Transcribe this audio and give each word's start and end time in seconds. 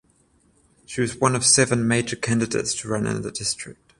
She 0.87 0.99
was 1.01 1.17
one 1.19 1.35
of 1.35 1.45
seven 1.45 1.87
major 1.87 2.15
candidates 2.15 2.73
to 2.81 2.87
run 2.87 3.05
in 3.05 3.21
the 3.21 3.29
district. 3.29 3.81